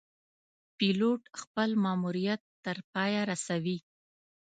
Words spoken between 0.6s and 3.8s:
پیلوټ خپل ماموریت تر پایه رسوي.